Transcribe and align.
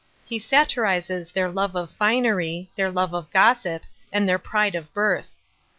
He 0.25 0.39
satirizes 0.39 1.29
their 1.29 1.47
love 1.47 1.75
of 1.75 1.91
finery, 1.91 2.71
their 2.75 2.89
love 2.89 3.13
of 3.13 3.29
gossip, 3.29 3.83
and 4.11 4.27
their 4.27 4.39
pride 4.39 4.73
of 4.73 4.91
birth. 4.95 5.35